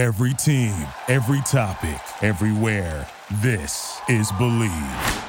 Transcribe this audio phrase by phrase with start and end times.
[0.00, 0.74] Every team,
[1.08, 3.06] every topic, everywhere.
[3.42, 5.24] This is Believe.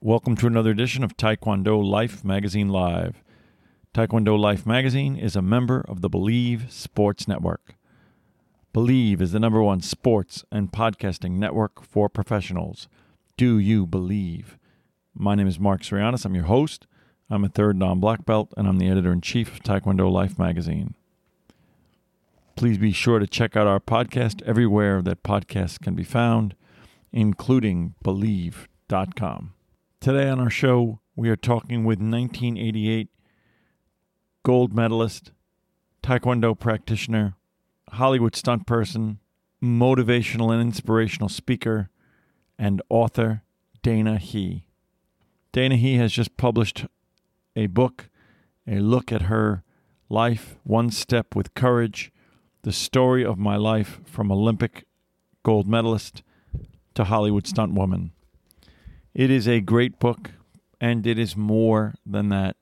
[0.00, 3.24] Welcome to another edition of Taekwondo Life Magazine Live.
[3.92, 7.74] Taekwondo Life Magazine is a member of the Believe Sports Network.
[8.72, 12.86] Believe is the number one sports and podcasting network for professionals.
[13.36, 14.56] Do you believe?
[15.12, 16.24] My name is Mark Sirianis.
[16.24, 16.86] I'm your host.
[17.28, 20.38] I'm a third dan black belt, and I'm the editor in chief of Taekwondo Life
[20.38, 20.94] Magazine.
[22.58, 26.56] Please be sure to check out our podcast everywhere that podcasts can be found,
[27.12, 29.54] including Believe.com.
[30.00, 33.10] Today on our show, we are talking with 1988
[34.42, 35.30] gold medalist,
[36.02, 37.36] Taekwondo practitioner,
[37.92, 39.20] Hollywood stunt person,
[39.62, 41.90] motivational and inspirational speaker,
[42.58, 43.44] and author
[43.84, 44.64] Dana Hee.
[45.52, 46.86] Dana Hee has just published
[47.54, 48.08] a book,
[48.66, 49.62] a look at her
[50.08, 52.10] life, one step with courage,
[52.62, 54.84] the story of my life from Olympic
[55.42, 56.22] gold medalist
[56.94, 58.12] to Hollywood stunt woman.
[59.14, 60.32] It is a great book,
[60.80, 62.56] and it is more than that.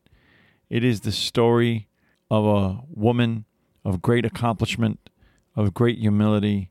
[0.69, 1.88] It is the story
[2.30, 3.44] of a woman
[3.84, 5.11] of great accomplishment,
[5.55, 6.70] of great humility,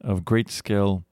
[0.00, 1.04] of great skill,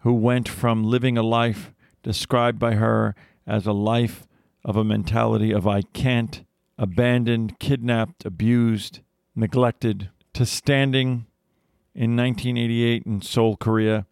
[0.00, 3.14] who went from living a life described by her
[3.46, 4.26] as a life
[4.64, 6.44] of a mentality of I can't,
[6.78, 9.00] abandoned, kidnapped, abused,
[9.36, 11.26] neglected, to standing
[11.94, 14.06] in 1988 in Seoul, Korea,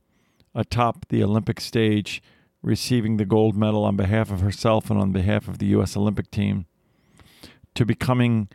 [0.55, 2.23] atop the Olympic stage,
[2.63, 5.97] receiving the gold medal on behalf of herself and on behalf of the U.S.
[5.97, 6.67] Olympic team,
[7.75, 8.49] to becoming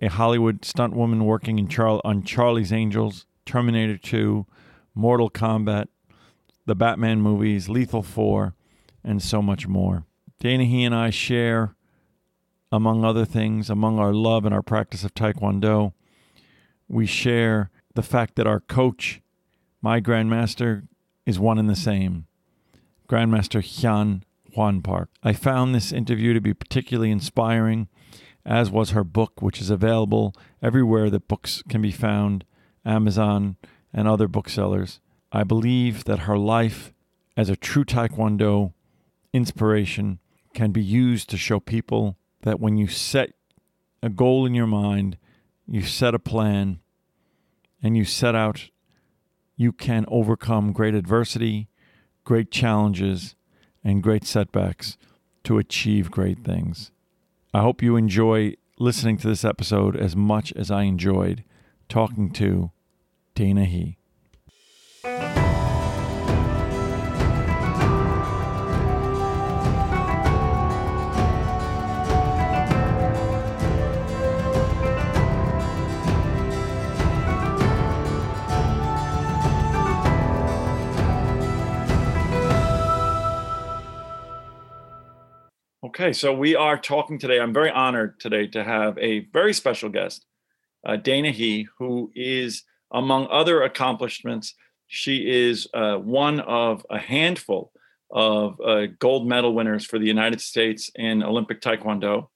[0.00, 4.46] a Hollywood stunt woman working in Char- on Charlie's Angels, Terminator 2,
[4.94, 5.88] Mortal Kombat,
[6.66, 8.54] the Batman movies, Lethal 4,
[9.02, 10.04] and so much more.
[10.40, 11.74] Dana Hee and I share,
[12.72, 15.92] among other things, among our love and our practice of Taekwondo,
[16.94, 19.20] we share the fact that our coach,
[19.82, 20.86] my grandmaster,
[21.26, 22.26] is one and the same.
[23.08, 24.22] Grandmaster Yeon
[24.54, 25.10] Hwan Park.
[25.20, 27.88] I found this interview to be particularly inspiring,
[28.46, 32.44] as was her book, which is available everywhere that books can be found
[32.84, 33.56] Amazon
[33.92, 35.00] and other booksellers.
[35.32, 36.94] I believe that her life
[37.36, 38.72] as a true Taekwondo
[39.32, 40.20] inspiration
[40.54, 43.32] can be used to show people that when you set
[44.00, 45.18] a goal in your mind,
[45.66, 46.78] you set a plan,
[47.84, 48.70] and you set out,
[49.56, 51.68] you can overcome great adversity,
[52.24, 53.36] great challenges,
[53.84, 54.96] and great setbacks
[55.44, 56.90] to achieve great things.
[57.52, 61.44] I hope you enjoy listening to this episode as much as I enjoyed
[61.90, 62.70] talking to
[63.34, 63.98] Dana Hee.
[85.96, 87.38] Okay, so we are talking today.
[87.38, 90.26] I'm very honored today to have a very special guest,
[90.84, 94.56] uh, Dana Hee, who is, among other accomplishments,
[94.88, 97.70] she is uh, one of a handful
[98.10, 102.26] of uh, gold medal winners for the United States in Olympic Taekwondo.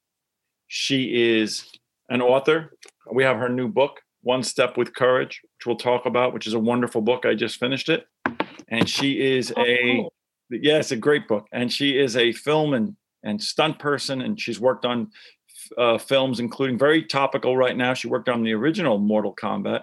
[0.68, 1.68] She is
[2.08, 2.76] an author.
[3.12, 6.54] We have her new book, One Step with Courage, which we'll talk about, which is
[6.54, 7.26] a wonderful book.
[7.26, 8.06] I just finished it.
[8.68, 10.08] And she is Oh, a,
[10.48, 11.48] yes, a great book.
[11.50, 15.10] And she is a film and and stunt person, and she's worked on
[15.76, 17.94] uh, films, including very topical right now.
[17.94, 19.82] She worked on the original Mortal Kombat,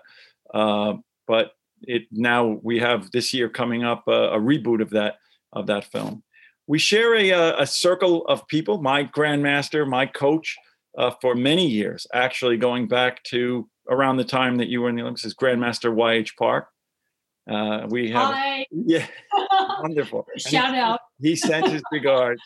[0.53, 0.93] uh,
[1.27, 1.51] but
[1.81, 5.15] it now we have this year coming up uh, a reboot of that
[5.53, 6.23] of that film.
[6.67, 8.81] We share a, uh, a circle of people.
[8.81, 10.55] My grandmaster, my coach
[10.97, 14.95] uh, for many years, actually going back to around the time that you were in
[14.95, 16.35] the Olympics, is Grandmaster Y.H.
[16.37, 16.69] Park.
[17.49, 18.65] Uh, we have Hi.
[18.71, 19.05] yeah,
[19.81, 20.25] wonderful.
[20.33, 20.99] And Shout out.
[21.21, 22.41] he sends his regards.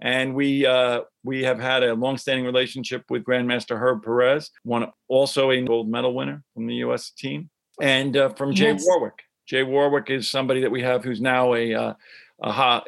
[0.00, 5.50] And we uh, we have had a long-standing relationship with Grandmaster Herb Perez, one also
[5.50, 7.10] a gold medal winner from the U.S.
[7.10, 7.50] team,
[7.80, 8.84] and uh, from Jay Yes.
[8.86, 9.22] Warwick.
[9.46, 11.94] Jay Warwick is somebody that we have who's now a, uh,
[12.42, 12.84] a ha-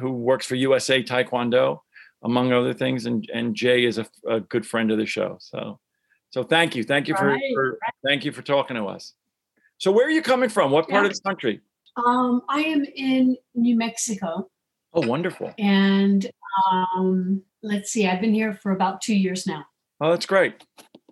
[0.00, 1.80] who works for USA Taekwondo,
[2.24, 3.06] among other things.
[3.06, 5.36] And and Jay is a, a good friend of the show.
[5.40, 5.78] So
[6.30, 9.14] so thank you, thank you for, Right, for thank you for talking to us.
[9.78, 10.70] So where are you coming from?
[10.70, 11.10] What part Yeah.
[11.10, 11.60] of the country?
[12.06, 14.50] Um, I am in New Mexico,
[14.94, 15.52] Oh, wonderful.
[15.58, 16.30] and
[16.70, 19.64] um, let's see, I've been here for about two years now.
[20.00, 20.62] Oh, that's great.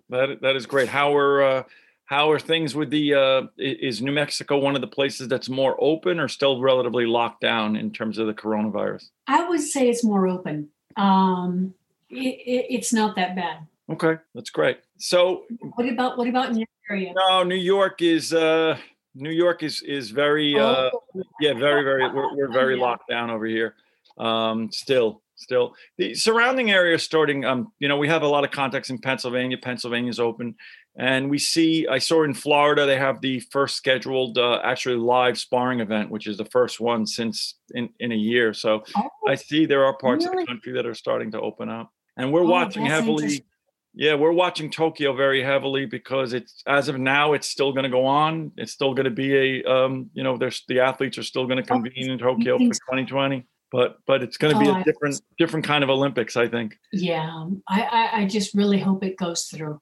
[0.09, 0.87] That that is great.
[0.87, 1.63] How are uh,
[2.05, 3.15] how are things with the?
[3.15, 7.41] Uh, is New Mexico one of the places that's more open, or still relatively locked
[7.41, 9.09] down in terms of the coronavirus?
[9.25, 10.69] I would say it's more open.
[10.97, 11.73] Um,
[12.11, 13.65] it, it, it's not that bad.
[13.89, 14.79] Okay, that's great.
[14.97, 15.43] So,
[15.75, 17.13] what about what about in your area?
[17.15, 18.77] No, New York is uh,
[19.13, 21.23] New York is is very uh, oh.
[21.39, 22.81] yeah, very very we're, we're very yeah.
[22.81, 23.75] locked down over here.
[24.17, 27.45] Um, still, still the surrounding area is starting.
[27.45, 29.57] Um, you know, we have a lot of contacts in Pennsylvania.
[29.57, 30.55] Pennsylvania's open,
[30.97, 31.87] and we see.
[31.87, 36.25] I saw in Florida they have the first scheduled uh, actually live sparring event, which
[36.25, 38.51] is the first one since in in a year.
[38.51, 40.41] So oh, I see there are parts really?
[40.41, 43.45] of the country that are starting to open up, and we're oh, watching heavily
[43.95, 47.89] yeah, we're watching Tokyo very heavily because it's as of now it's still going to
[47.89, 48.51] go on.
[48.57, 51.63] It's still going to be a um, you know, there's the athletes are still going
[51.63, 54.83] to oh, convene in Tokyo for 2020, but but it's going to be oh, a
[54.83, 56.77] different different kind of Olympics, I think.
[56.91, 59.79] Yeah, I, I I just really hope it goes through.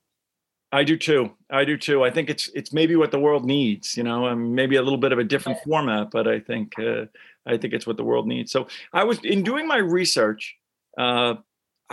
[0.71, 1.31] I do too.
[1.51, 2.03] I do too.
[2.03, 4.97] I think it's it's maybe what the world needs, you know, and maybe a little
[4.97, 7.05] bit of a different format, but I think uh,
[7.47, 8.51] I think it's what the world needs.
[8.51, 10.55] So I was in doing my research.
[10.97, 11.35] Uh,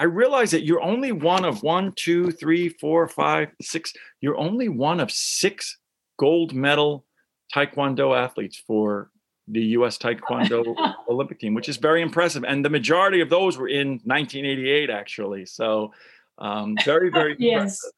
[0.01, 3.93] I realize that you're only one of one, two, three, four, five, six.
[4.23, 5.77] You're only one of six
[6.19, 7.05] gold medal
[7.55, 9.11] Taekwondo athletes for
[9.47, 9.99] the U.S.
[9.99, 10.75] Taekwondo
[11.11, 12.45] Olympic team, which is very impressive.
[12.45, 15.45] And the majority of those were in 1988, actually.
[15.45, 15.93] So
[16.39, 17.61] um, very, very yes.
[17.61, 17.93] Impressive.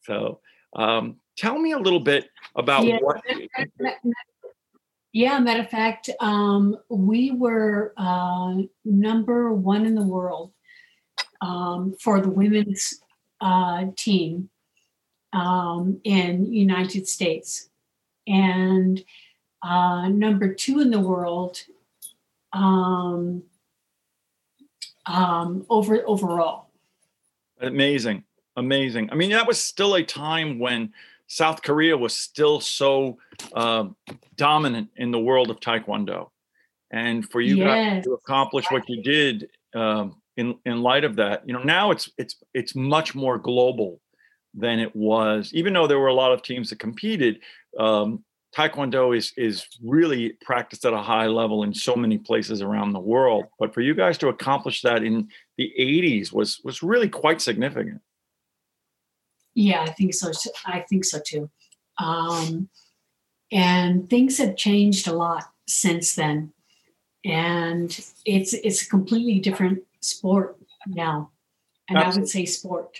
[0.00, 0.40] So
[0.74, 2.98] um, tell me a little bit about yeah.
[3.00, 3.22] what.
[5.12, 8.54] Yeah, matter of fact, um, we were uh,
[8.84, 10.52] number one in the world
[11.42, 12.98] um, for the women's
[13.42, 14.48] uh, team
[15.34, 17.68] um, in United States,
[18.26, 19.04] and
[19.62, 21.62] uh, number two in the world
[22.54, 23.42] um,
[25.04, 26.70] um, over overall.
[27.60, 28.24] Amazing,
[28.56, 29.10] amazing.
[29.12, 30.94] I mean, that was still a time when
[31.32, 33.16] South Korea was still so
[33.54, 33.86] uh,
[34.36, 36.28] dominant in the world of Taekwondo.
[36.90, 37.66] And for you yes.
[37.66, 41.90] guys to accomplish what you did um, in in light of that, you know, now
[41.90, 43.98] it's it's it's much more global
[44.52, 45.50] than it was.
[45.54, 47.40] Even though there were a lot of teams that competed,
[47.78, 48.22] um,
[48.54, 53.00] Taekwondo is is really practiced at a high level in so many places around the
[53.00, 53.46] world.
[53.58, 58.02] But for you guys to accomplish that in the 80s was was really quite significant.
[59.54, 60.32] Yeah, I think so.
[60.64, 61.50] I think so too.
[61.98, 62.68] Um,
[63.50, 66.52] and things have changed a lot since then,
[67.24, 67.90] and
[68.24, 70.56] it's it's a completely different sport
[70.86, 71.30] now,
[71.88, 72.18] and Absolutely.
[72.18, 72.98] I would say sport.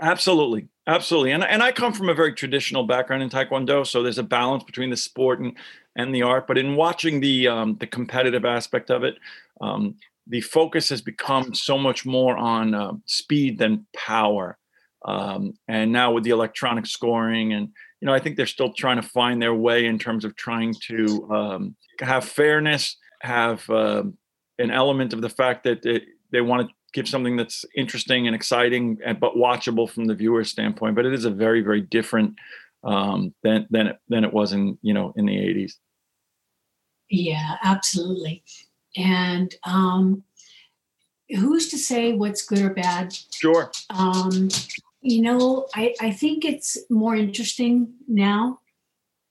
[0.00, 4.18] Absolutely, absolutely, and and I come from a very traditional background in Taekwondo, so there's
[4.18, 5.54] a balance between the sport and
[5.96, 6.46] and the art.
[6.46, 9.18] But in watching the um, the competitive aspect of it,
[9.60, 9.96] um,
[10.26, 14.58] the focus has become so much more on uh, speed than power.
[15.06, 17.68] Um, and now with the electronic scoring, and
[18.00, 20.74] you know, I think they're still trying to find their way in terms of trying
[20.88, 24.02] to um, have fairness, have uh,
[24.58, 28.34] an element of the fact that they, they want to give something that's interesting and
[28.34, 30.96] exciting, and, but watchable from the viewer standpoint.
[30.96, 32.34] But it is a very, very different
[32.82, 35.74] um, than than it, than it was in you know in the '80s.
[37.08, 38.42] Yeah, absolutely.
[38.96, 40.24] And um,
[41.28, 43.14] who's to say what's good or bad?
[43.32, 43.70] Sure.
[43.90, 44.48] Um,
[45.06, 48.60] you know, I, I think it's more interesting now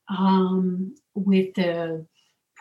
[0.08, 2.06] um, with the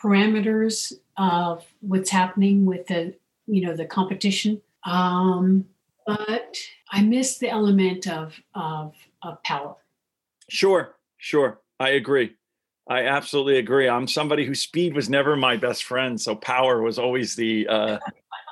[0.02, 3.14] parameters of what's happening with the,
[3.46, 4.60] you know, the competition.
[4.84, 5.66] Um,
[6.06, 6.56] but
[6.90, 9.76] I miss the element of, of, of power.
[10.50, 11.60] Sure, sure.
[11.78, 12.34] I agree.
[12.88, 13.88] I absolutely agree.
[13.88, 17.98] I'm somebody whose speed was never my best friend, so power was always the uh,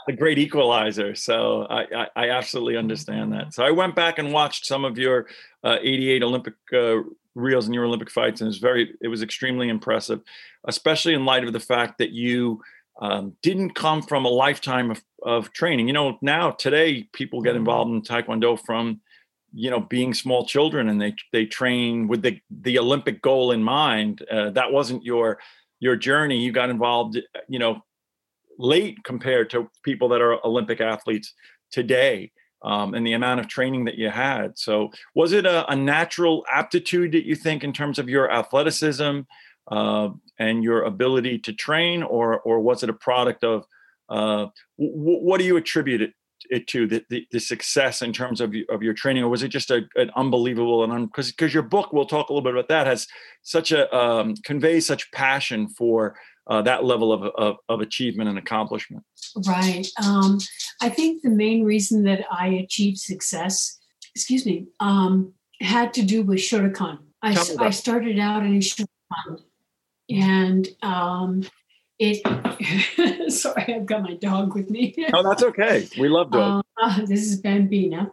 [0.08, 1.14] a great equalizer.
[1.14, 3.54] So I, I, I, absolutely understand that.
[3.54, 5.26] So I went back and watched some of your
[5.62, 6.96] uh, 88 Olympic uh,
[7.34, 10.20] reels and your Olympic fights, and it was very, it was extremely impressive,
[10.66, 12.60] especially in light of the fact that you
[13.00, 15.86] um, didn't come from a lifetime of, of training.
[15.86, 19.00] You know, now today people get involved in Taekwondo from,
[19.54, 23.62] you know, being small children, and they they train with the the Olympic goal in
[23.62, 24.24] mind.
[24.30, 25.38] Uh, that wasn't your
[25.80, 26.38] your journey.
[26.38, 27.18] You got involved,
[27.48, 27.82] you know,
[28.62, 31.34] late compared to people that are Olympic athletes
[31.70, 32.32] today.
[32.64, 34.56] Um, and the amount of training that you had.
[34.56, 39.22] So, was it a, a natural aptitude that you think in terms of your athleticism
[39.66, 43.64] uh, and your ability to train, or or was it a product of
[44.08, 44.46] uh,
[44.78, 46.12] w- what do you attribute it,
[46.50, 49.48] it to the, the, the, success in terms of, of your training, or was it
[49.48, 52.52] just a, an unbelievable and because un- because your book, we'll talk a little bit
[52.52, 53.06] about that, has
[53.42, 56.16] such a um, conveys such passion for
[56.46, 59.04] uh, that level of, of, of, achievement and accomplishment?
[59.46, 59.86] Right.
[60.04, 60.38] Um,
[60.80, 63.78] I think the main reason that I achieved success,
[64.14, 66.98] excuse me, um, had to do with Shotokan.
[67.22, 69.42] I, I started out in Shotokan,
[70.10, 71.44] and um,
[72.02, 77.00] it sorry i've got my dog with me oh that's okay we love dogs uh,
[77.06, 78.10] this is bambina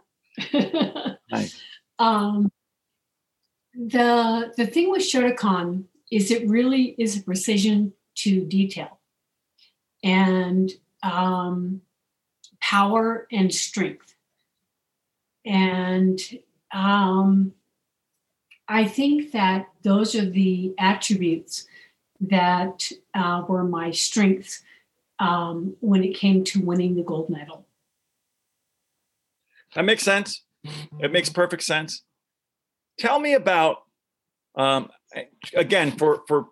[1.30, 1.60] nice.
[1.98, 2.50] um,
[3.74, 8.98] the the thing with shotokan is it really is a precision to detail
[10.02, 10.70] and
[11.02, 11.82] um,
[12.60, 14.14] power and strength
[15.44, 16.20] and
[16.72, 17.52] um,
[18.68, 21.66] i think that those are the attributes
[22.20, 24.62] that uh, were my strengths
[25.20, 27.66] um, when it came to winning the gold medal.
[29.74, 30.42] That makes sense.
[30.98, 32.02] It makes perfect sense.
[32.98, 33.84] Tell me about
[34.56, 34.90] um,
[35.54, 36.48] again for for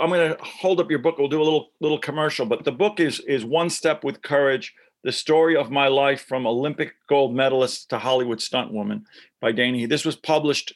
[0.00, 1.18] I'm going to hold up your book.
[1.18, 4.74] We'll do a little little commercial, but the book is is one step with courage:
[5.04, 9.04] the story of my life from Olympic gold medalist to Hollywood stunt woman
[9.40, 9.86] by Dana.
[9.86, 10.74] This was published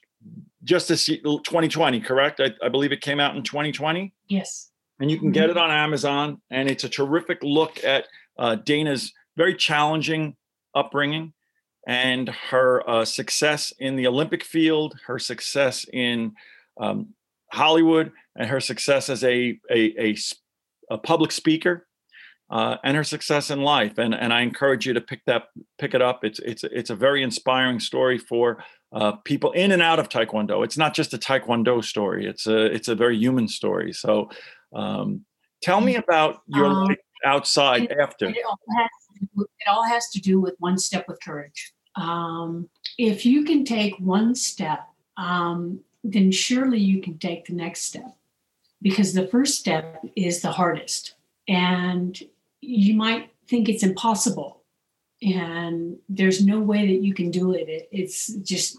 [0.65, 2.41] just this 2020, correct?
[2.41, 4.13] I, I believe it came out in 2020.
[4.29, 4.71] Yes.
[4.99, 8.07] And you can get it on Amazon, and it's a terrific look at
[8.39, 10.37] uh, Dana's very challenging
[10.75, 11.35] upbringing
[11.87, 16.33] and her uh, success in the Olympic field, her success in
[16.79, 17.15] um,
[17.53, 20.17] Hollywood, and her success as a a, a,
[20.91, 21.87] a public speaker,
[22.51, 23.99] uh, and her success in life.
[23.99, 25.45] And and I encourage you to pick that
[25.79, 26.25] pick it up.
[26.25, 28.63] It's it's it's a very inspiring story for
[28.93, 30.65] uh, people in and out of Taekwondo.
[30.65, 32.27] It's not just a Taekwondo story.
[32.27, 33.93] It's a it's a very human story.
[33.93, 34.31] So,
[34.75, 35.25] um,
[35.63, 38.27] tell me about your um, life outside it, after.
[38.29, 38.59] It all,
[39.37, 41.73] do, it all, has to do with one step with courage.
[41.97, 44.87] Um, if you can take one step,
[45.17, 45.81] um,
[46.13, 48.17] then surely you can take the next step,
[48.81, 51.15] because the first step is the hardest,
[51.49, 52.19] and
[52.61, 54.63] you might think it's impossible
[55.23, 57.69] and there's no way that you can do it.
[57.69, 58.79] it it's just,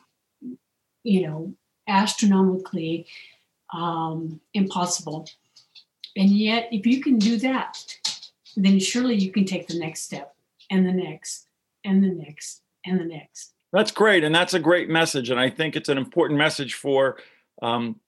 [1.03, 1.53] you know,
[1.87, 3.07] astronomically
[3.73, 5.27] um, impossible.
[6.15, 7.77] And yet, if you can do that,
[8.55, 10.35] then surely you can take the next step
[10.69, 11.47] and the next
[11.83, 13.53] and the next and the next.
[13.73, 14.23] That's great.
[14.23, 15.29] And that's a great message.
[15.29, 17.17] And I think it's an important message for
[17.61, 17.99] um,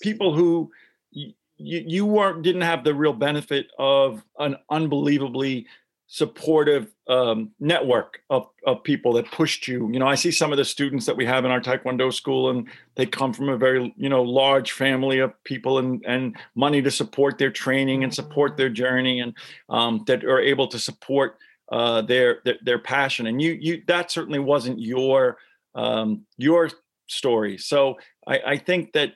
[0.00, 0.70] people who
[1.14, 5.66] y- you weren't didn't have the real benefit of an unbelievably
[6.06, 9.90] supportive um, network of, of people that pushed you.
[9.92, 12.50] You know, I see some of the students that we have in our Taekwondo school,
[12.50, 16.82] and they come from a very, you know, large family of people and and money
[16.82, 19.34] to support their training and support their journey, and
[19.68, 21.38] um, that are able to support
[21.70, 23.26] uh, their, their, their passion.
[23.26, 25.38] And you you that certainly wasn't your
[25.74, 26.70] um, your
[27.08, 27.58] story.
[27.58, 29.14] So I, I think that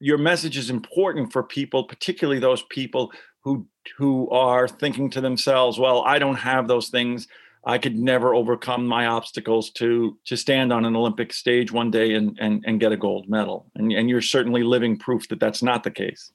[0.00, 3.12] your message is important for people, particularly those people
[3.44, 3.66] who
[3.98, 7.28] who are thinking to themselves, "Well, I don't have those things.
[7.64, 12.14] I could never overcome my obstacles to to stand on an Olympic stage one day
[12.14, 15.62] and and, and get a gold medal." And and you're certainly living proof that that's
[15.62, 16.32] not the case.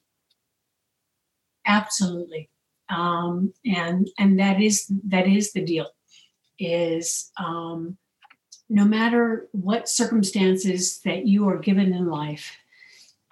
[1.66, 2.48] Absolutely,
[2.90, 5.88] um, and and that is that is the deal.
[6.58, 7.96] Is um,
[8.68, 12.56] no matter what circumstances that you are given in life,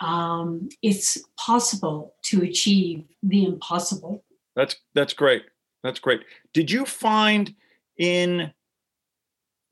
[0.00, 4.24] um, it's possible to achieve the impossible.
[4.54, 5.44] That's that's great.
[5.82, 6.22] That's great.
[6.52, 7.54] Did you find
[7.98, 8.52] in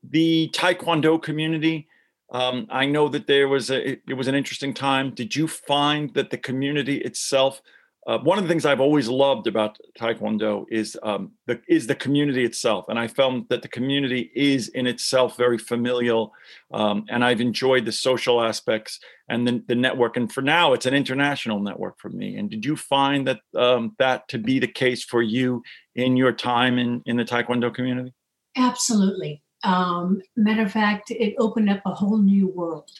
[0.03, 1.87] the Taekwondo community?
[2.31, 5.11] Um, I know that there was a it, it was an interesting time.
[5.11, 7.61] Did you find that the community itself
[8.07, 11.95] uh, one of the things I've always loved about Taekwondo is um, the is the
[11.95, 16.31] community itself, and I found that the community is in itself very familial,
[16.71, 20.17] um, and I've enjoyed the social aspects and the, the network.
[20.17, 22.35] And for now, it's an international network for me.
[22.35, 25.63] And did you find that um, that to be the case for you
[25.95, 28.13] in your time in in the Taekwondo community?
[28.55, 29.41] Absolutely.
[29.63, 32.91] Um, matter of fact, it opened up a whole new world.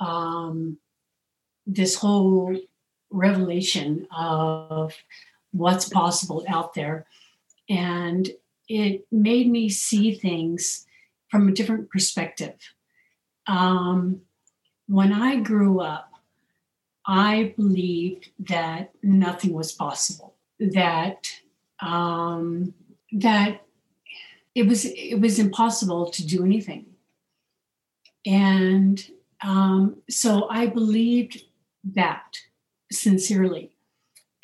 [0.00, 0.78] Um,
[1.66, 2.56] this whole
[3.12, 4.94] revelation of
[5.52, 7.06] what's possible out there.
[7.68, 8.30] And
[8.68, 10.86] it made me see things
[11.28, 12.54] from a different perspective.
[13.46, 14.22] Um,
[14.86, 16.12] when I grew up,
[17.06, 20.34] I believed that nothing was possible.
[20.60, 21.28] That
[21.80, 22.74] um,
[23.12, 23.62] that
[24.54, 26.86] it was it was impossible to do anything,
[28.24, 29.04] and
[29.42, 31.42] um, so I believed
[31.94, 32.38] that
[32.92, 33.72] sincerely.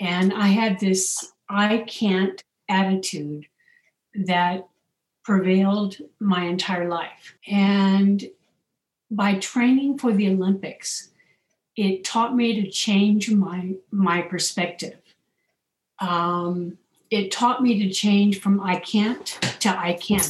[0.00, 3.46] And I had this I can't attitude
[4.14, 4.68] that
[5.24, 7.36] prevailed my entire life.
[7.46, 8.24] And
[9.10, 11.10] by training for the Olympics,
[11.76, 14.98] it taught me to change my my perspective.
[16.00, 16.78] Um,
[17.10, 19.26] it taught me to change from I can't
[19.60, 20.22] to I can.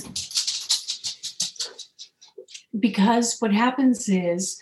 [2.79, 4.61] Because what happens is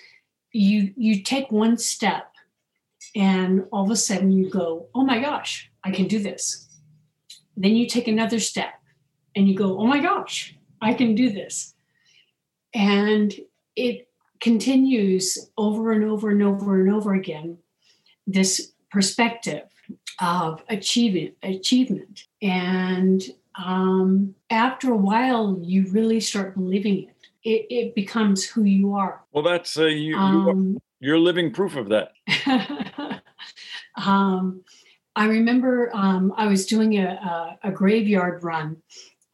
[0.53, 2.36] you you take one step
[3.17, 6.69] and all of a sudden you go, oh my gosh, I can do this.
[7.57, 8.75] Then you take another step
[9.35, 11.75] and you go, oh my gosh, I can do this.
[12.75, 13.35] And
[13.75, 14.09] it
[14.41, 17.57] continues over and over and over and over again
[18.27, 19.63] this perspective
[20.21, 23.23] of achievement achievement and
[23.59, 29.23] um, after a while you really start believing it it, it becomes who you are
[29.33, 32.13] well that's uh, you, you um, you're living proof of that
[33.97, 34.63] um,
[35.15, 38.77] i remember um, i was doing a, a, a graveyard run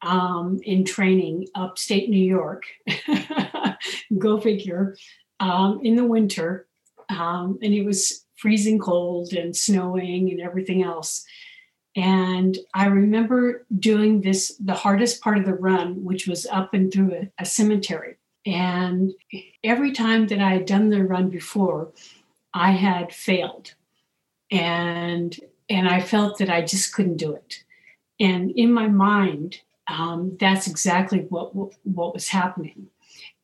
[0.02, 2.64] um, in training upstate New York.
[4.18, 4.96] Go figure.
[5.40, 6.68] Um, in the winter,
[7.08, 11.24] um, and it was freezing cold and snowing and everything else.
[11.96, 16.92] And I remember doing this, the hardest part of the run, which was up and
[16.92, 18.16] through a, a cemetery.
[18.44, 19.12] And
[19.62, 21.92] every time that I had done the run before,
[22.52, 23.74] I had failed.
[24.50, 25.38] And
[25.70, 27.64] and I felt that I just couldn't do it.
[28.20, 32.88] And in my mind, um, that's exactly what, what, what was happening.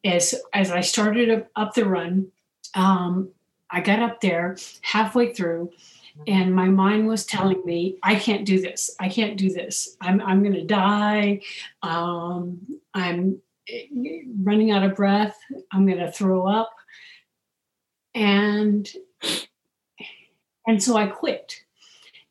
[0.05, 2.31] As as I started up the run,
[2.75, 3.31] um,
[3.71, 5.73] I got up there halfway through,
[6.26, 8.95] and my mind was telling me, "I can't do this.
[9.00, 9.97] I can't do this.
[10.00, 11.40] I'm I'm going to die.
[11.83, 13.43] Um, I'm
[14.42, 15.37] running out of breath.
[15.72, 16.75] I'm going to throw up."
[18.14, 18.88] And
[20.66, 21.62] and so I quit.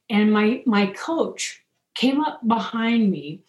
[0.09, 1.63] And my my coach
[1.95, 3.41] came up behind me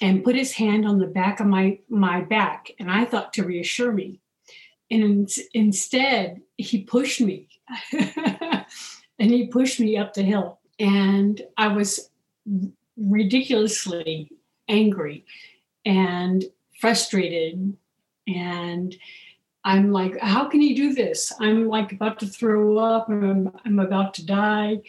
[0.00, 3.44] and put his hand on the back of my my back and i thought to
[3.44, 4.20] reassure me
[4.90, 7.48] and in, instead he pushed me
[7.92, 8.64] and
[9.18, 12.10] he pushed me up the hill and i was
[12.96, 14.30] ridiculously
[14.68, 15.24] angry
[15.84, 16.44] and
[16.80, 17.76] frustrated.
[18.26, 18.96] And
[19.64, 21.32] i'm like how can he do this?
[21.40, 23.08] I'm like about to throw up.
[23.08, 24.82] I'm, I'm about to die.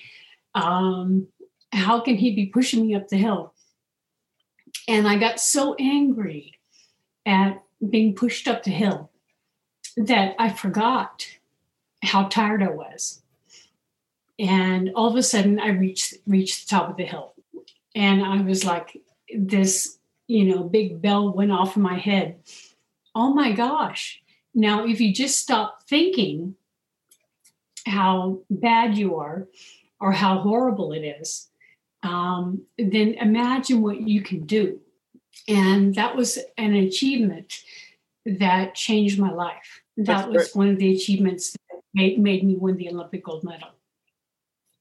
[0.54, 1.28] Um,
[1.72, 3.54] how can he be pushing me up the hill?
[4.88, 6.54] And I got so angry
[7.26, 9.12] at being pushed up the hill
[9.98, 11.28] that I forgot
[12.04, 13.22] how tired I was.
[14.40, 17.34] And all of a sudden I reached reached the top of the hill.
[17.96, 19.02] And I was like,
[19.36, 19.97] this,
[20.28, 22.40] you know, big bell went off in my head.
[23.16, 24.22] Oh my gosh.
[24.54, 26.56] Now, if you just stop thinking
[27.86, 29.48] how bad you are
[30.00, 31.48] or how horrible it is,
[32.04, 34.80] um, then imagine what you can do.
[35.48, 37.62] And that was an achievement
[38.26, 39.82] that changed my life.
[39.96, 40.56] That That's was great.
[40.56, 43.70] one of the achievements that made, made me win the Olympic gold medal.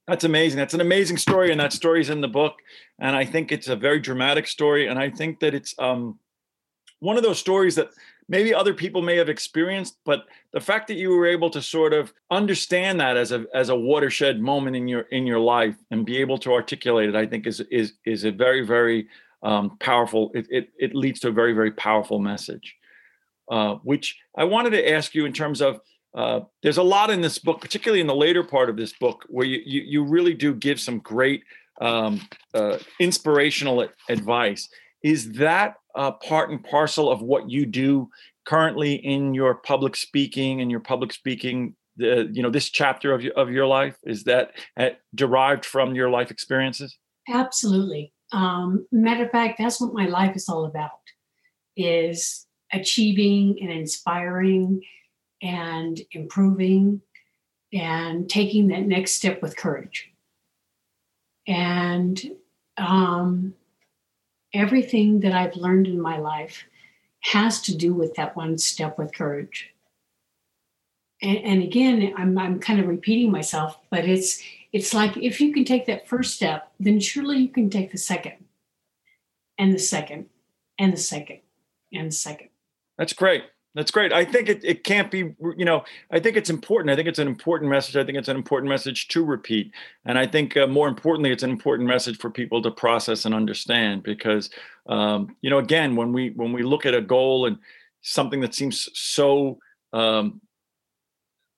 [0.07, 0.57] That's amazing.
[0.57, 2.59] That's an amazing story, and that story's in the book.
[2.99, 4.87] And I think it's a very dramatic story.
[4.87, 6.17] And I think that it's um,
[6.99, 7.89] one of those stories that
[8.29, 11.93] maybe other people may have experienced but the fact that you were able to sort
[11.93, 16.05] of understand that as a as a watershed moment in your in your life and
[16.05, 19.07] be able to articulate it i think is is is a very very
[19.43, 22.75] um, powerful it, it, it leads to a very very powerful message
[23.51, 25.79] uh, which i wanted to ask you in terms of
[26.17, 29.23] uh, there's a lot in this book particularly in the later part of this book
[29.29, 31.43] where you you, you really do give some great
[31.79, 32.19] um,
[32.55, 34.67] uh, inspirational advice.
[35.03, 38.09] Is that uh, part and parcel of what you do
[38.45, 43.21] currently in your public speaking and your public speaking the you know this chapter of
[43.21, 43.95] your, of your life?
[44.03, 46.97] Is that at, uh, derived from your life experiences?
[47.29, 48.11] Absolutely.
[48.31, 50.91] Um, matter of fact that's what my life is all about
[51.75, 54.81] is achieving and inspiring
[55.41, 57.01] and improving
[57.73, 60.11] and taking that next step with courage
[61.47, 62.31] and
[62.77, 63.53] um,
[64.53, 66.63] everything that I've learned in my life
[67.21, 69.69] has to do with that one step with courage.
[71.21, 74.41] And, and again, I'm, I'm kind of repeating myself, but it's
[74.73, 77.97] it's like if you can take that first step, then surely you can take the
[77.97, 78.33] second,
[79.57, 80.27] and the second,
[80.77, 81.39] and the second,
[81.93, 82.49] and the second.
[82.97, 83.45] That's great.
[83.77, 84.11] That's great.
[84.11, 86.89] I think it, it can't be, you know, I think it's important.
[86.89, 87.95] I think it's an important message.
[87.95, 89.71] I think it's an important message to repeat.
[90.03, 93.35] And I think uh, more importantly, it's an important message for people to process and
[93.35, 94.49] understand because,
[94.87, 97.59] um, you know, again, when we, when we look at a goal and
[98.01, 99.59] something that seems so
[99.93, 100.41] um,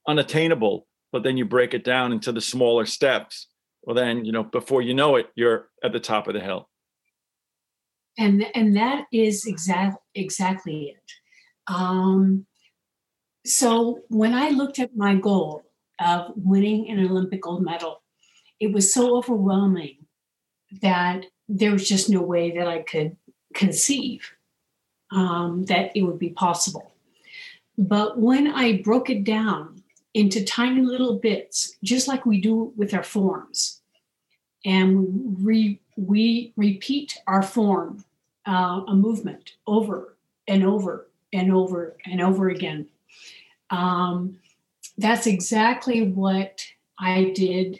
[0.06, 3.48] unattainable, but then you break it down into the smaller steps,
[3.84, 6.68] well, then, you know, before you know it, you're at the top of the hill.
[8.18, 11.19] And, and that is exact, exactly it
[11.70, 12.46] um,
[13.46, 15.64] so when I looked at my goal
[16.00, 18.02] of winning an Olympic gold medal,
[18.60, 19.98] it was so overwhelming
[20.82, 23.16] that there was just no way that I could
[23.54, 24.32] conceive
[25.12, 26.94] um, that it would be possible.
[27.78, 32.94] But when I broke it down into tiny little bits, just like we do with
[32.94, 33.82] our forms,
[34.66, 38.04] and we we repeat our form,
[38.46, 42.88] uh, a movement over and over and over and over again.
[43.70, 44.39] Um,
[44.98, 46.65] that's exactly what
[47.00, 47.80] I did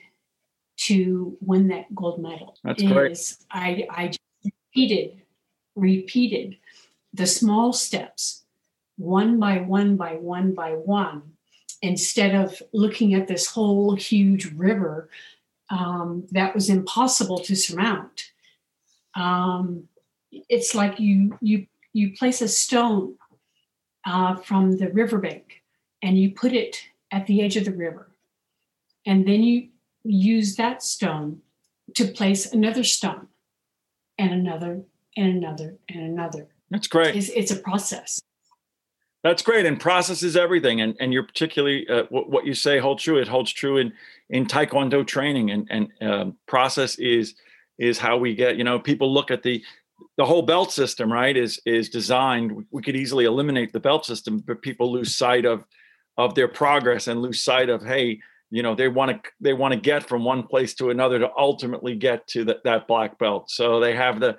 [0.78, 2.58] to win that gold medal.
[2.64, 3.36] That's great.
[3.52, 4.12] I, I
[4.46, 5.22] repeated,
[5.76, 6.58] repeated
[7.14, 8.44] the small steps
[8.98, 11.24] one by one by one by one
[11.82, 15.10] instead of looking at this whole huge river
[15.70, 18.32] um, that was impossible to surmount.
[19.16, 19.88] Um,
[20.32, 23.16] it's like you you you place a stone
[24.06, 25.64] uh, from the riverbank
[26.02, 26.78] and you put it
[27.12, 28.10] at the edge of the river,
[29.06, 29.70] and then you
[30.04, 31.42] use that stone
[31.96, 33.28] to place another stone
[34.18, 34.84] and another
[35.18, 36.48] and another and another.
[36.70, 37.16] That's great.
[37.16, 38.22] It's, it's a process.
[39.24, 40.82] That's great, and process is everything.
[40.82, 43.18] And and you're particularly uh, what, what, you say holds true.
[43.18, 43.92] It holds true in
[44.30, 47.36] in Taekwondo training, and and um, process is
[47.78, 48.56] is how we get.
[48.56, 49.62] You know, people look at the
[50.18, 51.36] the whole belt system, right?
[51.36, 52.66] Is is designed.
[52.72, 55.66] We could easily eliminate the belt system, but people lose sight of
[56.18, 58.20] of their progress and lose sight of hey,
[58.52, 61.30] you know, they want to they want to get from one place to another to
[61.38, 63.50] ultimately get to that that black belt.
[63.50, 64.38] So they have the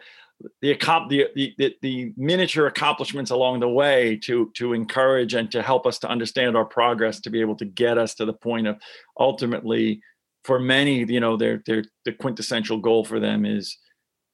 [0.62, 0.76] the,
[1.10, 5.98] the, the, the miniature accomplishments along the way to to encourage and to help us
[5.98, 8.78] to understand our progress to be able to get us to the point of
[9.18, 10.00] ultimately
[10.44, 13.76] for many you know their their the quintessential goal for them is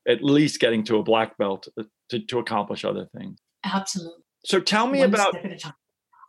[0.06, 3.38] at least getting to a black belt uh, to, to accomplish other things.
[3.64, 4.22] Absolutely.
[4.44, 5.34] So tell me One about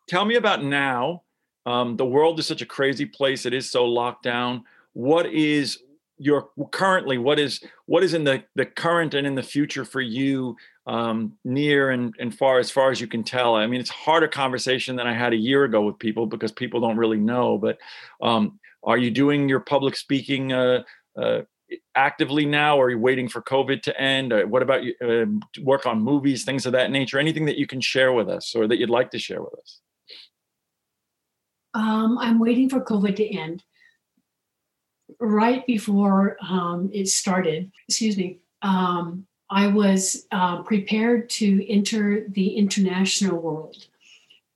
[0.08, 1.24] tell me about now.
[1.66, 3.46] Um, the world is such a crazy place.
[3.46, 4.64] It is so locked down.
[4.94, 5.80] What is
[6.18, 10.02] your currently what is what is in the the current and in the future for
[10.02, 10.56] you
[10.88, 13.56] um, near and, and far as far as you can tell?
[13.56, 16.80] I mean it's harder conversation than i had a year ago with people because people
[16.80, 17.78] don't really know but
[18.22, 20.82] um, are you doing your public speaking uh,
[21.16, 21.42] uh,
[21.96, 22.78] actively now?
[22.78, 24.34] Or are you waiting for covid to end?
[24.34, 27.20] Uh, what about you uh, work on movies things of that nature?
[27.20, 29.82] Anything that you can share with us or that you'd like to share with us?
[31.74, 33.64] Um, i'm waiting for covid to end.
[35.20, 42.50] Right before um, it started, excuse me, um, I was uh, prepared to enter the
[42.50, 43.88] international world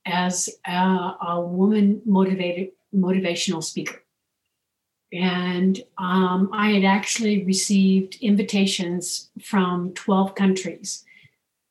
[0.04, 4.01] as a, a woman motivated motivational speaker.
[5.12, 11.04] And um, I had actually received invitations from 12 countries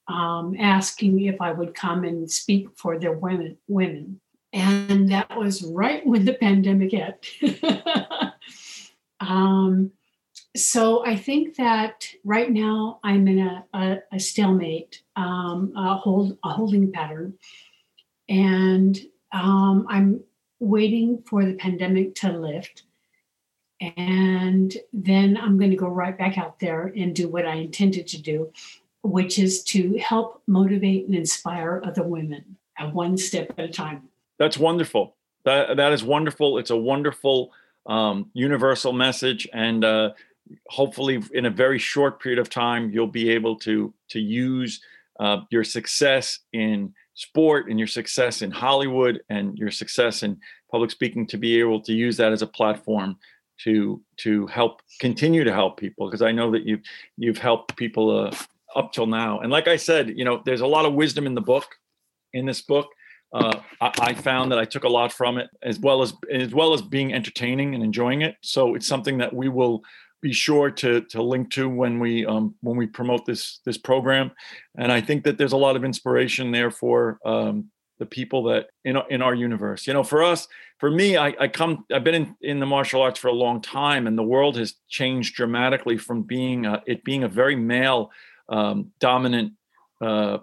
[0.08, 3.58] um, asking if I would come and speak for their women.
[3.67, 4.19] women.
[4.54, 7.25] And that was right when the pandemic hit.
[9.21, 9.91] Um,
[10.58, 16.38] so I think that right now I'm in a, a, a stalemate, um, a hold
[16.43, 17.36] a holding pattern,
[18.27, 18.99] and
[19.32, 20.21] um, I'm
[20.60, 22.84] waiting for the pandemic to lift,
[23.81, 28.07] and then I'm going to go right back out there and do what I intended
[28.07, 28.51] to do,
[29.01, 34.03] which is to help motivate and inspire other women at one step at a time.
[34.37, 35.15] That's wonderful.
[35.45, 36.59] That that is wonderful.
[36.59, 37.51] It's a wonderful
[37.87, 40.11] um, universal message and uh,
[40.67, 44.81] hopefully in a very short period of time you'll be able to to use
[45.19, 50.39] uh, your success in sport and your success in hollywood and your success in
[50.69, 53.17] public speaking to be able to use that as a platform
[53.63, 56.82] to to help continue to help people because i know that you've
[57.17, 58.36] you've helped people uh,
[58.76, 61.36] up till now and like i said you know there's a lot of wisdom in
[61.36, 61.65] the book
[62.34, 62.88] in this book
[63.34, 66.54] uh, I, I, found that I took a lot from it, as well as as
[66.54, 68.36] well as being entertaining and enjoying it.
[68.41, 69.84] So it's something that we will
[70.21, 74.32] be sure to to link to when we um, when we promote this this program.
[74.78, 78.65] And I think that there's a lot of inspiration there for um, the people that
[78.83, 79.85] in in our universe.
[79.85, 80.47] You know, for us,
[80.79, 81.85] for me, I, I come.
[81.93, 84.73] I've been in, in the martial arts for a long time, and the world has
[84.89, 88.09] changed dramatically from being a, it being a very male
[88.49, 89.53] um, dominant
[90.03, 90.39] uh,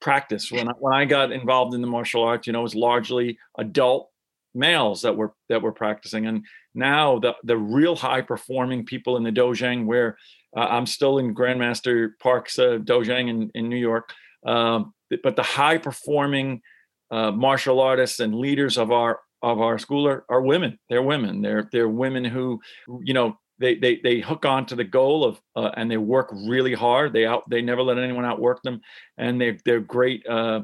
[0.00, 0.50] practice.
[0.50, 3.38] When I, when I got involved in the martial arts, you know, it was largely
[3.58, 4.08] adult
[4.54, 9.22] males that were that were practicing, and now the the real high performing people in
[9.22, 10.16] the dojang, where
[10.56, 14.14] uh, I'm still in Grandmaster Park's uh, dojang in in New York,
[14.46, 16.62] um, but the high performing
[17.10, 20.78] uh, martial artists and leaders of our of our school are, are women.
[20.88, 21.42] They're women.
[21.42, 22.60] They're they're women who,
[23.02, 26.30] you know, they they they hook on to the goal of uh, and they work
[26.32, 27.12] really hard.
[27.12, 28.80] They out they never let anyone outwork them,
[29.18, 30.62] and they they're great uh,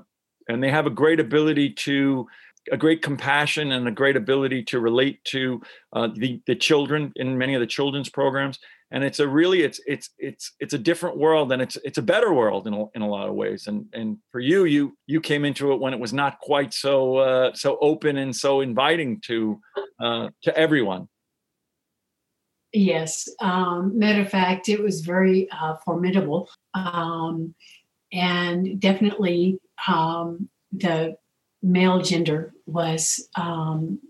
[0.49, 2.27] and they have a great ability to
[2.70, 5.61] a great compassion and a great ability to relate to
[5.92, 8.59] uh, the the children in many of the children's programs.
[8.90, 12.03] And it's a really it's it's it's it's a different world and it's it's a
[12.03, 13.66] better world in a, in a lot of ways.
[13.66, 17.16] And and for you you you came into it when it was not quite so
[17.16, 19.61] uh, so open and so inviting to
[20.01, 21.09] uh, to everyone
[22.72, 23.29] Yes.
[23.40, 26.48] Um, matter of fact, it was very uh, formidable.
[26.75, 27.55] Um,
[28.12, 31.16] and definitely um, the
[31.62, 34.01] male gender was um,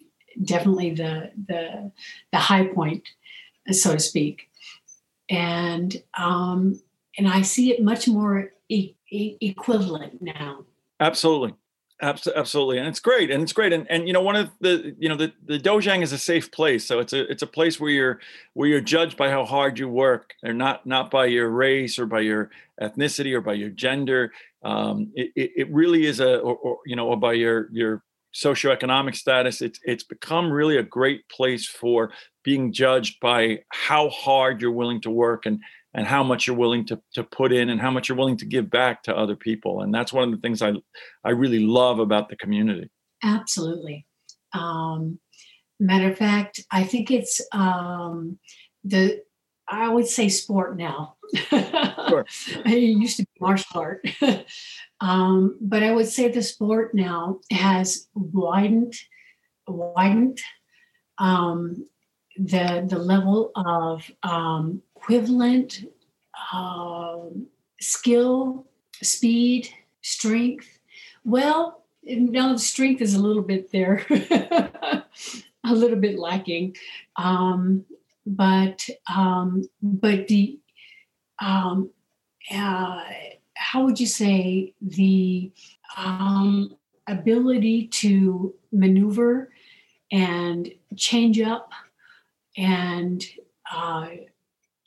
[0.43, 1.93] definitely the, the,
[2.33, 3.05] the high point,
[3.71, 4.49] so to speak.
[5.29, 6.81] And, um,
[7.19, 10.65] and I see it much more e- e- equivalent now.
[11.01, 11.55] Absolutely.
[12.03, 15.09] Absolutely, and it's great, and it's great, and and you know one of the you
[15.09, 17.91] know the the dojang is a safe place, so it's a it's a place where
[17.91, 18.19] you're
[18.55, 22.07] where you're judged by how hard you work, and not not by your race or
[22.07, 24.33] by your ethnicity or by your gender.
[24.65, 28.03] Um, it, it really is a or, or you know or by your your
[28.35, 29.63] socioeconomic status.
[29.63, 32.11] It's it's become really a great place for
[32.43, 35.61] being judged by how hard you're willing to work and
[35.95, 38.47] and how much you're willing to, to put in and how much you're willing to
[38.47, 39.83] give back to other people.
[39.83, 40.73] And that's one of the things I,
[41.25, 42.91] I really love about the community.
[43.23, 44.07] Absolutely.
[44.53, 45.19] Um,
[45.79, 48.39] matter of fact, I think it's um,
[48.85, 49.23] the,
[49.69, 51.17] I would say sport now.
[51.35, 52.27] Sure.
[52.67, 54.07] it used to be martial art.
[55.01, 58.95] um, but I would say the sport now has widened,
[59.67, 60.41] widened
[61.19, 61.87] um,
[62.37, 65.85] the the level of um, equivalent
[66.53, 67.47] um,
[67.81, 68.67] skill,
[69.03, 69.69] speed,
[70.01, 70.79] strength.
[71.25, 74.07] Well, the strength is a little bit there,
[75.65, 76.77] a little bit lacking,
[77.17, 77.85] um,
[78.27, 80.59] but um, but the
[81.41, 81.91] um,
[82.53, 83.03] uh,
[83.55, 85.51] how would you say the
[85.97, 86.77] um,
[87.09, 89.51] ability to maneuver
[90.11, 91.73] and change up
[92.57, 93.25] and
[93.73, 94.09] uh,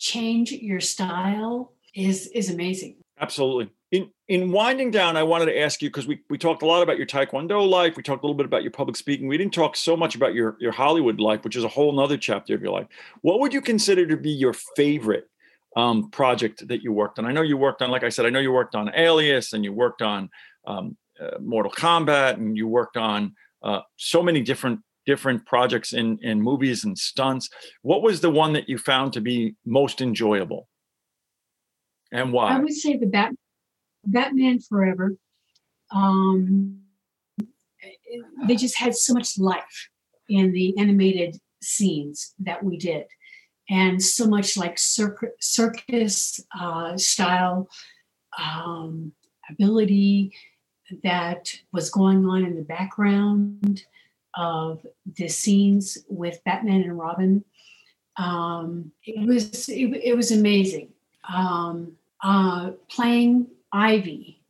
[0.06, 2.98] change your style is is amazing.
[3.20, 3.72] Absolutely.
[3.92, 6.84] In in winding down, I wanted to ask you because we, we talked a lot
[6.84, 7.96] about your Taekwondo life.
[7.96, 9.28] We talked a little bit about your public speaking.
[9.28, 12.18] We didn't talk so much about your, your Hollywood life, which is a whole nother
[12.18, 12.88] chapter of your life.
[13.22, 15.28] What would you consider to be your favorite
[15.76, 17.26] um, project that you worked on?
[17.26, 19.64] I know you worked on, like I said, I know you worked on Alias and
[19.64, 20.30] you worked on
[20.68, 26.20] um, uh, Mortal Kombat and you worked on uh, so many different different projects in
[26.22, 27.50] in movies and stunts.
[27.82, 30.68] What was the one that you found to be most enjoyable,
[32.12, 32.56] and why?
[32.56, 33.36] I would say the Bat-
[34.06, 35.16] Batman Forever.
[35.92, 36.82] Um,
[38.48, 39.90] they just had so much life
[40.30, 43.06] in the animated scenes that we did,
[43.70, 47.70] and so much like circus, circus uh, style
[48.38, 49.12] um,
[49.50, 50.34] ability
[51.04, 53.86] that was going on in the background
[54.36, 54.86] of
[55.18, 57.44] the scenes with Batman and Robin.
[58.18, 60.90] Um, it was it, it was amazing.
[61.34, 61.94] Um,
[62.24, 64.42] uh, playing Ivy,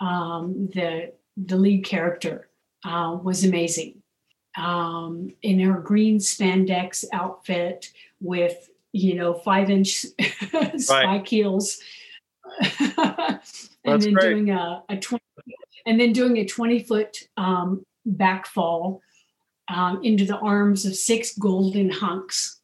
[0.00, 2.48] um, the the lead character,
[2.84, 4.02] uh, was amazing.
[4.58, 10.06] Um, in her green spandex outfit with you know five inch
[10.76, 11.78] spike heels,
[12.60, 13.40] and
[13.84, 14.30] That's then great.
[14.30, 15.24] doing a, a twenty
[15.86, 19.00] and then doing a twenty foot um, backfall
[19.68, 22.60] um, into the arms of six golden hunks.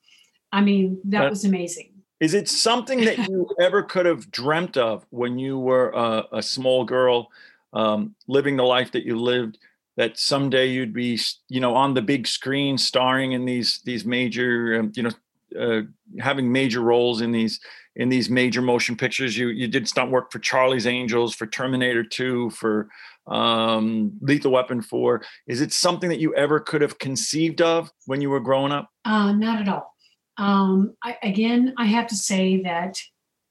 [0.52, 1.92] I mean, that, was amazing.
[2.20, 6.42] Is it something that you ever could have dreamt of when you were a, a
[6.42, 7.28] small girl,
[7.72, 9.58] um, living the life that you lived?
[9.98, 14.78] That someday you'd be, you know, on the big screen, starring in these these major,
[14.80, 15.10] um, you know,
[15.58, 15.82] uh,
[16.20, 17.60] having major roles in these
[17.96, 19.36] in these major motion pictures.
[19.36, 22.88] You you did stunt work for Charlie's Angels, for Terminator Two, for
[23.26, 25.22] um, Lethal Weapon 4.
[25.46, 28.90] Is it something that you ever could have conceived of when you were growing up?
[29.04, 29.94] Uh, not at all.
[30.38, 32.98] Um, I, again, I have to say that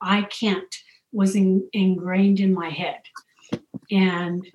[0.02, 0.76] I can't
[1.12, 3.02] was in, ingrained in my head.
[3.92, 4.46] And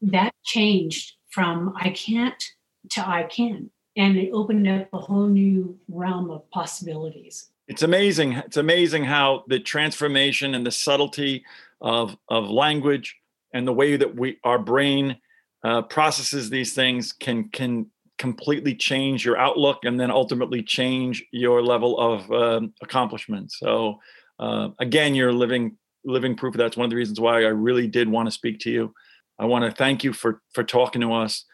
[0.00, 2.42] that changed from I can't
[2.90, 3.70] to I can.
[3.96, 7.50] And it opened up a whole new realm of possibilities.
[7.68, 8.34] It's amazing.
[8.34, 11.44] It's amazing how the transformation and the subtlety
[11.80, 13.16] of, of language
[13.52, 15.16] and the way that we our brain
[15.64, 17.86] uh, processes these things can can
[18.18, 23.98] completely change your outlook and then ultimately change your level of um, accomplishment so
[24.38, 27.86] uh, again you're living living proof of that's one of the reasons why i really
[27.86, 28.94] did want to speak to you
[29.38, 31.44] i want to thank you for for talking to us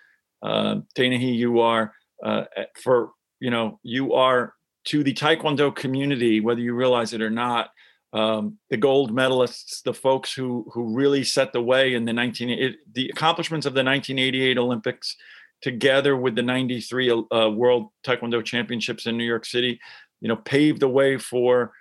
[0.42, 2.44] uh, Dana Hee, you are uh,
[2.82, 4.54] for you know you are
[4.84, 7.70] to the taekwondo community whether you realize it or not
[8.12, 12.50] um, the gold medalists, the folks who who really set the way in the 19
[12.50, 15.16] it, the accomplishments of the 1988 Olympics,
[15.62, 19.80] together with the 93 uh, World Taekwondo Championships in New York City,
[20.20, 21.72] you know, paved the way for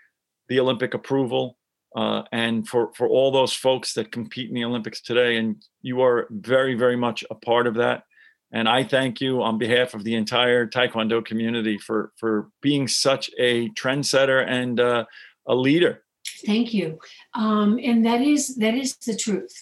[0.47, 1.57] the Olympic approval
[1.97, 5.35] uh, and for for all those folks that compete in the Olympics today.
[5.35, 8.03] And you are very very much a part of that.
[8.53, 13.29] And I thank you on behalf of the entire Taekwondo community for for being such
[13.39, 15.05] a trendsetter and uh,
[15.47, 16.03] a leader.
[16.45, 16.99] Thank you.
[17.33, 19.53] Um, and that is that is the truth.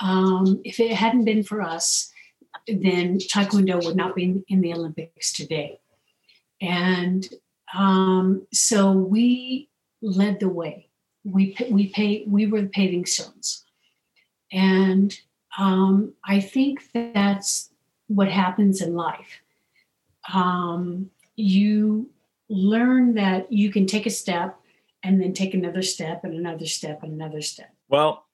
[0.00, 2.10] Um, if it hadn't been for us,
[2.66, 5.78] then Taekwondo would not be in the Olympics today.
[6.60, 7.28] And
[7.74, 9.68] um, so we
[10.00, 10.88] led the way.
[11.24, 13.64] We we pay we were the paving stones,
[14.50, 15.16] and
[15.56, 17.70] um, I think that's
[18.14, 19.40] what happens in life.
[20.32, 22.10] Um, you
[22.48, 24.58] learn that you can take a step
[25.02, 27.74] and then take another step and another step and another step.
[27.88, 28.26] Well,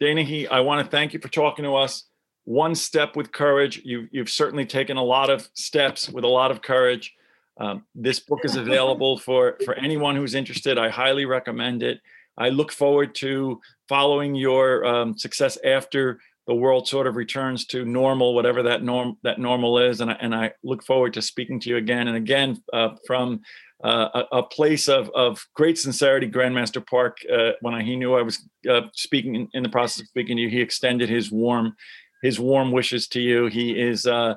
[0.00, 2.04] Dana Hee, I want to thank you for talking to us.
[2.44, 3.82] One step with courage.
[3.84, 7.14] You, you've certainly taken a lot of steps with a lot of courage.
[7.58, 10.76] Um, this book is available for for anyone who's interested.
[10.76, 12.00] I highly recommend it.
[12.36, 17.84] I look forward to following your um, success after the world sort of returns to
[17.84, 20.00] normal, whatever that norm that normal is.
[20.00, 23.40] And I, and I look forward to speaking to you again and again uh, from
[23.82, 26.28] uh, a, a, place of, of great sincerity.
[26.28, 30.02] Grandmaster Park, uh, when I, he knew I was uh, speaking in, in, the process
[30.02, 31.74] of speaking to you, he extended his warm
[32.22, 33.46] his warm wishes to you.
[33.46, 34.36] He is uh,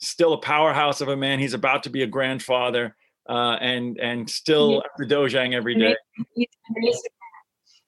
[0.00, 1.38] still a powerhouse of a man.
[1.38, 2.96] He's about to be a grandfather.
[3.26, 5.96] Uh, and and still at the dojang every day.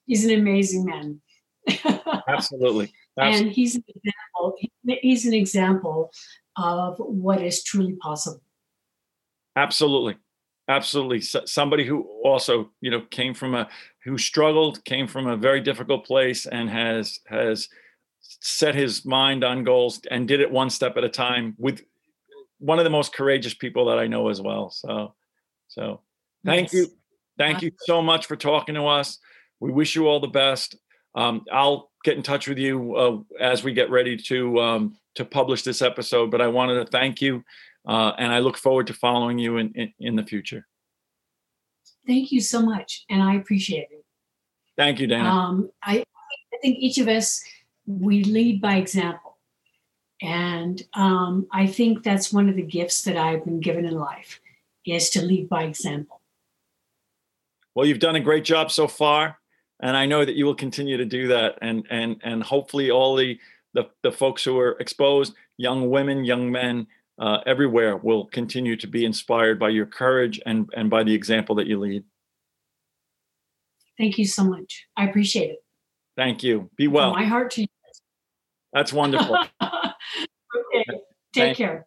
[0.06, 1.20] He's an amazing man.
[2.28, 2.90] Absolutely.
[3.18, 4.56] And he's an example.
[5.02, 6.10] He's an example
[6.56, 8.42] of what is truly possible.
[9.56, 10.16] Absolutely,
[10.68, 11.22] absolutely.
[11.22, 13.68] So, somebody who also, you know, came from a
[14.04, 17.68] who struggled, came from a very difficult place, and has has
[18.20, 21.82] set his mind on goals and did it one step at a time with
[22.58, 24.70] one of the most courageous people that I know as well.
[24.70, 25.14] So,
[25.68, 26.00] so
[26.44, 26.74] thank yes.
[26.74, 26.86] you,
[27.38, 29.18] thank you so much for talking to us.
[29.60, 30.76] We wish you all the best.
[31.16, 35.24] Um, I'll get in touch with you uh, as we get ready to um, to
[35.24, 36.30] publish this episode.
[36.30, 37.42] But I wanted to thank you,
[37.88, 40.66] uh, and I look forward to following you in, in, in the future.
[42.06, 44.04] Thank you so much, and I appreciate it.
[44.76, 45.28] Thank you, Dana.
[45.28, 46.04] Um, I,
[46.52, 47.42] I think each of us
[47.86, 49.38] we lead by example,
[50.20, 54.38] and um, I think that's one of the gifts that I've been given in life
[54.84, 56.20] is to lead by example.
[57.74, 59.38] Well, you've done a great job so far
[59.80, 63.16] and I know that you will continue to do that, and and and hopefully all
[63.16, 63.38] the
[63.74, 66.86] the, the folks who are exposed, young women, young men,
[67.18, 71.54] uh, everywhere, will continue to be inspired by your courage and and by the example
[71.56, 72.04] that you lead.
[73.98, 74.86] Thank you so much.
[74.96, 75.58] I appreciate it.
[76.16, 76.70] Thank you.
[76.76, 77.12] Be well.
[77.12, 77.66] From my heart to you.
[78.72, 79.36] That's wonderful.
[79.62, 80.84] okay.
[81.32, 81.86] Take Thank care.